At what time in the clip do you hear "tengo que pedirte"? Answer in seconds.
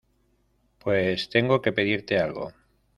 1.29-2.17